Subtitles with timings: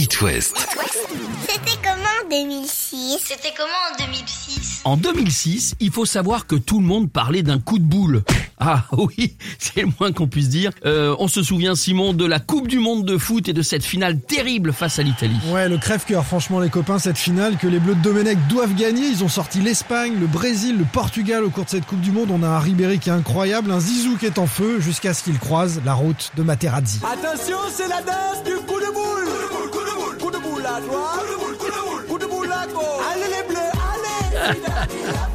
[0.00, 0.66] It West.
[1.46, 6.80] C'était comment en 2006 C'était comment en 2006 En 2006, il faut savoir que tout
[6.80, 8.22] le monde parlait d'un coup de boule.
[8.58, 10.70] Ah oui, c'est le moins qu'on puisse dire.
[10.86, 13.84] Euh, on se souvient, Simon, de la Coupe du Monde de foot et de cette
[13.84, 15.36] finale terrible face à l'Italie.
[15.52, 19.06] Ouais, le crève-cœur, franchement, les copains, cette finale que les Bleus de Domenech doivent gagner.
[19.06, 22.30] Ils ont sorti l'Espagne, le Brésil, le Portugal au cours de cette Coupe du Monde.
[22.30, 25.24] On a un Ribéry qui est incroyable, un Zizou qui est en feu, jusqu'à ce
[25.24, 27.00] qu'il croise la route de Materazzi.
[27.04, 29.49] Attention, c'est la danse du coup de boule.
[30.76, 31.18] À droite.
[31.18, 33.06] Coup de boule, coup de boule, coup de boule à gauche.
[33.12, 35.29] Allez les bleus, allez.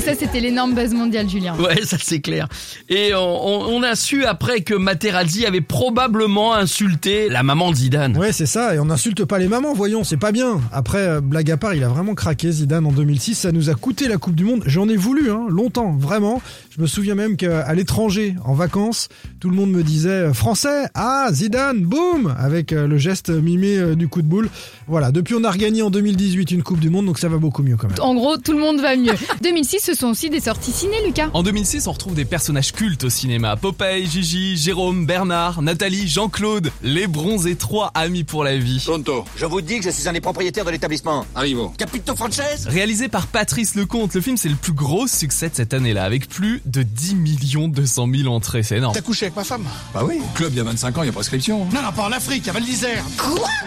[0.00, 1.54] Et ça, c'était l'énorme buzz mondial, Julien.
[1.58, 2.48] Ouais, ça c'est clair.
[2.88, 8.16] Et on, on a su après que Materazzi avait probablement insulté la maman de Zidane.
[8.16, 10.58] Ouais, c'est ça, et on n'insulte pas les mamans, voyons, c'est pas bien.
[10.72, 13.74] Après, euh, blague à part, il a vraiment craqué Zidane en 2006, ça nous a
[13.74, 14.62] coûté la Coupe du Monde.
[14.64, 16.40] J'en ai voulu, hein, longtemps, vraiment.
[16.74, 20.86] Je me souviens même qu'à l'étranger, en vacances, tout le monde me disait euh, français,
[20.94, 24.48] ah Zidane, boum, avec euh, le geste mimé du coup de boule.
[24.88, 27.62] Voilà, depuis on a regagné en 2018 une Coupe du Monde, donc ça va beaucoup
[27.62, 28.00] mieux quand même.
[28.00, 29.12] En gros, tout le monde va mieux.
[29.42, 31.30] 2006, ce sont aussi des sorties ciné, Lucas.
[31.32, 33.56] En 2006, on retrouve des personnages cultes au cinéma.
[33.56, 38.80] Popeye, Gigi, Jérôme, Bernard, Nathalie, Jean-Claude, les bronzés trois amis pour la vie.
[38.84, 41.26] Tonto, je vous dis que je suis un des propriétaires de l'établissement.
[41.34, 41.72] Arrivo.
[41.76, 42.40] Capito Frances?
[42.66, 46.28] Réalisé par Patrice Lecomte, le film c'est le plus gros succès de cette année-là, avec
[46.28, 48.94] plus de 10 millions 200 000 entrées, c'est énorme.
[48.94, 49.64] T'as couché avec ma femme?
[49.92, 51.64] Bah oui, club il y a 25 ans, il y a prescription.
[51.74, 53.04] Non, non, pas en Afrique, à Val d'Isère.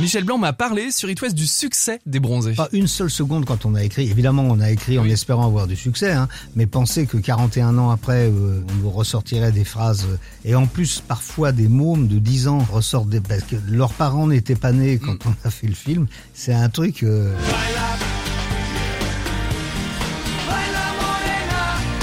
[0.00, 2.54] Michel Blanc m'a parlé sur It West du succès des bronzés.
[2.54, 4.10] Pas une seule seconde quand on a écrit.
[4.10, 7.90] Évidemment, on a écrit en espérant avoir du succès, hein, mais penser que 41 ans
[7.90, 12.18] après, euh, on nous ressortirait des phrases, euh, et en plus, parfois des mômes de
[12.18, 13.20] 10 ans ressortent des...
[13.20, 16.06] parce que leurs parents n'étaient pas nés quand on a fait le film.
[16.34, 17.02] C'est un truc...
[17.02, 17.34] euh,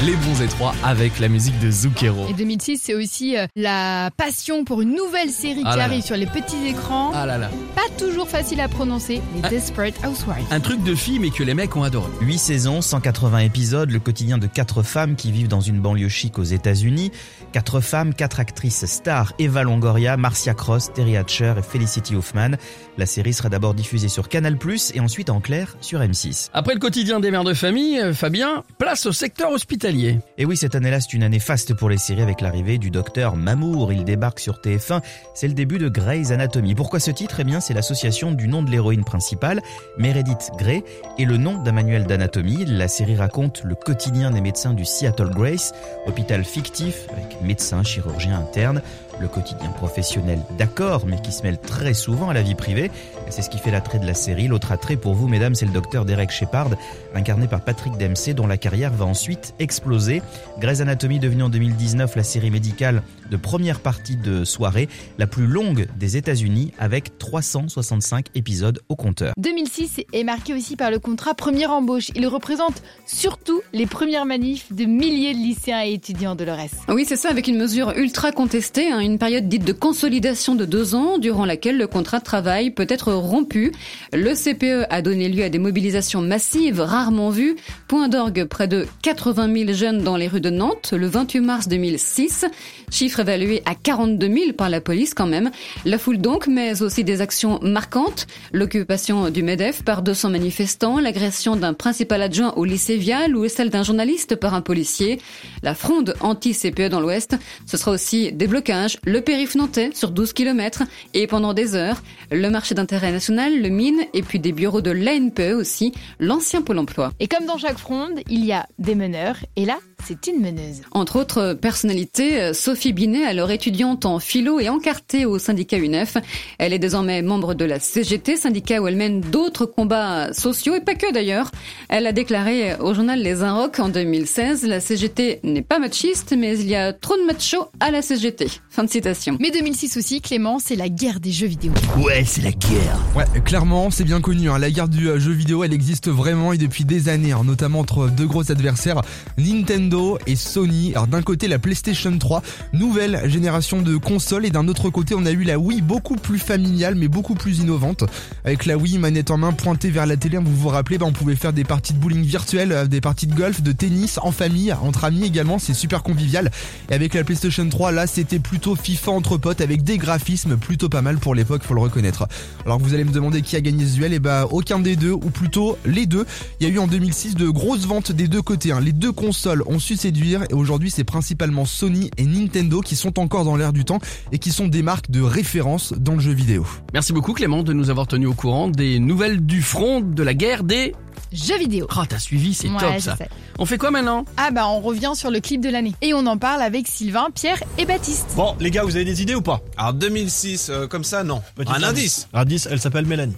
[0.05, 2.27] Les bronzés 3 avec la musique de Zucchero.
[2.27, 5.99] Et 2006, c'est aussi euh, la passion pour une nouvelle série Ah qui là arrive
[6.01, 6.05] là.
[6.05, 7.11] sur les petits écrans.
[7.13, 7.49] Ah là là.
[7.73, 9.49] Pas toujours facile à prononcer, les Ah.
[9.49, 10.45] Desperate Housewives.
[10.51, 12.09] Un truc de fille mais que les mecs ont adoré.
[12.21, 16.37] 8 saisons, 180 épisodes, le quotidien de quatre femmes qui vivent dans une banlieue chic
[16.37, 17.11] aux États-Unis.
[17.53, 22.57] Quatre femmes, quatre actrices stars Eva Longoria, Marcia Cross, Terry Hatcher et Felicity Huffman.
[22.97, 24.57] La série sera d'abord diffusée sur Canal+,
[24.95, 26.49] et ensuite en clair sur M6.
[26.53, 29.92] Après le quotidien des mères de famille, euh, Fabien, place au secteur hospitalier.
[29.93, 33.35] Et oui, cette année-là, c'est une année faste pour les séries avec l'arrivée du docteur
[33.35, 33.93] Mamour.
[33.93, 35.01] Il débarque sur TF1.
[35.35, 36.73] C'est le début de Grey's Anatomy.
[36.73, 37.39] Pourquoi ce titre?
[37.39, 39.61] Eh bien, c'est l'association du nom de l'héroïne principale,
[39.99, 40.83] Meredith Grey,
[41.19, 42.65] et le nom d'un manuel d'anatomie.
[42.65, 45.73] La série raconte le quotidien des médecins du Seattle Grace,
[46.07, 48.81] hôpital fictif avec médecins, chirurgiens internes.
[49.21, 52.91] Le quotidien professionnel, d'accord, mais qui se mêle très souvent à la vie privée.
[53.29, 54.47] C'est ce qui fait l'attrait de la série.
[54.47, 56.69] L'autre attrait pour vous, mesdames, c'est le docteur Derek Shepard,
[57.15, 60.21] incarné par Patrick Dempsey, dont la carrière va ensuite exploser.
[60.59, 65.47] Grey's Anatomy devenue en 2019 la série médicale de première partie de soirée, la plus
[65.47, 69.33] longue des États-Unis, avec 365 épisodes au compteur.
[69.37, 72.09] 2006 est marqué aussi par le contrat première embauche.
[72.15, 76.85] Il représente surtout les premières manifs de milliers de lycéens et étudiants de l'EURES.
[76.89, 80.65] Oui, c'est ça, avec une mesure ultra contestée, hein, une période dite de consolidation de
[80.65, 83.71] deux ans, durant laquelle le contrat de travail peut être rompu.
[84.11, 87.55] Le CPE a donné lieu à des mobilisations massives, rarement vues.
[87.87, 91.67] Point d'orgue, près de 80 000 jeunes dans les rues de Nantes, le 28 mars
[91.67, 92.45] 2006.
[92.91, 95.51] Chiffre évalué à 42 000 par la police quand même.
[95.85, 98.27] La foule donc, mais aussi des actions marquantes.
[98.51, 103.69] L'occupation du MEDEF par 200 manifestants, l'agression d'un principal adjoint au lycée Vial ou celle
[103.69, 105.19] d'un journaliste par un policier.
[105.61, 107.35] La fronde anti-CPE dans l'Ouest.
[107.65, 110.83] Ce sera aussi des blocages, le périph' nantais sur 12 km
[111.13, 114.91] et pendant des heures, le marché d'intérêt national, le mine et puis des bureaux de
[114.91, 117.11] l'ANPE aussi, l'ancien Pôle emploi.
[117.19, 119.37] Et comme dans chaque fronde, il y a des meneurs.
[119.55, 120.81] Et là, c'est une meneuse.
[120.91, 126.17] Entre autres personnalités, Sophie Binet, alors étudiante en philo et encartée au syndicat UNEF.
[126.57, 130.81] Elle est désormais membre de la CGT, syndicat où elle mène d'autres combats sociaux et
[130.81, 131.51] pas que d'ailleurs.
[131.89, 136.57] Elle a déclaré au journal Les Inrocks en 2016, la CGT n'est pas machiste, mais
[136.59, 138.47] il y a trop de machos à la CGT.
[138.69, 139.37] Fin de citation.
[139.39, 141.71] Mais 2006 aussi, Clément, c'est la guerre des jeux vidéo.
[141.97, 142.99] Ouais, c'est la guerre.
[143.15, 144.49] Ouais, clairement, c'est bien connu.
[144.49, 144.57] hein.
[144.57, 147.79] La guerre du euh, jeu vidéo, elle existe vraiment et depuis des années, hein, notamment
[147.79, 149.01] entre deux gros adversaires,
[149.37, 150.91] Nintendo et Sony.
[150.93, 152.41] Alors d'un côté, la PlayStation 3,
[152.73, 156.39] nouvelle génération de consoles, et d'un autre côté, on a eu la Wii, beaucoup plus
[156.39, 158.03] familiale, mais beaucoup plus innovante.
[158.45, 161.11] Avec la Wii, manette en main, pointée vers la télé, vous vous rappelez, bah, on
[161.13, 164.31] pouvait faire des parties de bowling virtuelles, euh, des parties de golf, de tennis, en
[164.31, 166.51] famille, entre amis également, c'est super convivial.
[166.89, 170.89] Et avec la PlayStation 3, là, c'était plutôt FIFA entre potes, avec des graphismes plutôt
[170.89, 172.27] pas mal pour l'époque, faut le reconnaître.
[172.65, 175.11] Alors vous allez me demander qui a gagné ce duel, et bah aucun des deux,
[175.11, 176.25] ou plutôt les deux.
[176.59, 178.71] Il y a eu en 2006 de grosses ventes des deux côtés.
[178.71, 178.79] hein.
[178.79, 183.19] Les deux consoles ont su séduire et aujourd'hui c'est principalement Sony et Nintendo qui sont
[183.19, 183.99] encore dans l'air du temps
[184.31, 186.65] et qui sont des marques de référence dans le jeu vidéo.
[186.93, 190.33] Merci beaucoup Clément de nous avoir tenu au courant des nouvelles du front de la
[190.33, 190.93] guerre des...
[191.33, 191.87] Jeux vidéo.
[191.97, 193.15] Oh, t'as suivi, c'est Ouais, top ça.
[193.17, 193.27] sais.
[193.57, 194.23] On fait quoi maintenant?
[194.37, 195.93] Ah bah on revient sur le clip de l'année.
[196.01, 198.33] Et on en parle avec Sylvain, Pierre et Baptiste.
[198.35, 199.61] Bon, les gars, vous avez des idées ou pas?
[199.75, 201.41] Alors 2006, euh, comme ça, non.
[201.55, 202.27] Petit Un indice.
[202.33, 203.35] Indice, elle s'appelle Mélanie.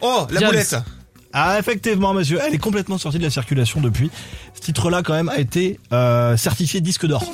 [0.00, 0.50] Oh, la James.
[0.50, 0.76] boulette.
[1.32, 4.10] Ah, effectivement, monsieur, elle est complètement sortie de la circulation depuis.
[4.54, 7.24] Ce titre-là, quand même, a été euh, certifié disque d'or.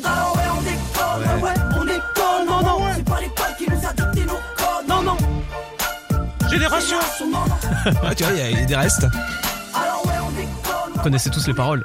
[6.50, 6.96] Génération.
[8.02, 9.06] Ah, tu vois, il y, a des restes.
[11.08, 11.82] Vous connaissez tous les paroles.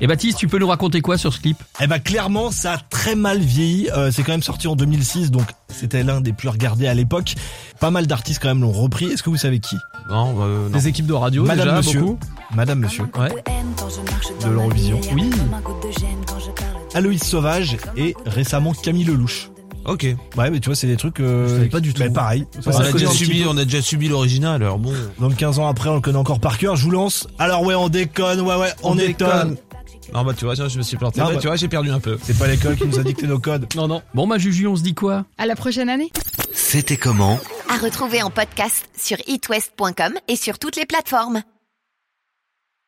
[0.00, 1.60] Et Baptiste, tu peux nous raconter quoi sur ce clip?
[1.80, 3.90] Eh ben, clairement, ça a très mal vieilli.
[3.90, 7.34] Euh, c'est quand même sorti en 2006, donc c'était l'un des plus regardés à l'époque.
[7.80, 9.06] Pas mal d'artistes quand même l'ont repris.
[9.06, 9.74] Est-ce que vous savez qui?
[10.08, 10.78] Non, bah, euh, non.
[10.78, 12.00] Des équipes de radio Madame, déjà, monsieur.
[12.02, 12.18] beaucoup.
[12.54, 13.02] Madame, monsieur.
[13.18, 13.34] Ouais.
[14.44, 15.00] De l'Eurovision.
[15.12, 15.28] Oui.
[16.94, 19.50] Aloïs Sauvage et récemment Camille Lelouch.
[19.84, 20.06] Ok.
[20.36, 21.20] Ouais, mais tu vois, c'est des trucs.
[21.20, 22.02] Euh, pas du tout.
[22.02, 22.46] bah, pareil.
[22.66, 24.92] On a, déjà subi, on a déjà subi l'original, alors bon.
[25.18, 26.76] Donc 15 ans après, on le connaît encore par cœur.
[26.76, 27.26] Je vous lance.
[27.38, 28.40] Alors ouais, on déconne.
[28.40, 29.56] Ouais, ouais, on, On étonne.
[30.14, 31.20] Non, bah tu vois, tiens, je me suis planté.
[31.20, 31.40] Ah, Ouais, bah.
[31.40, 32.18] Tu vois, j'ai perdu un peu.
[32.22, 33.66] C'est pas l'école qui nous a dicté nos codes.
[33.74, 34.02] Non, non.
[34.14, 35.24] Bon, bah Juju, on se dit quoi?
[35.38, 36.10] À la prochaine année.
[36.52, 37.38] C'était comment?
[37.68, 41.42] À retrouver en podcast sur itwest.com et sur toutes les plateformes.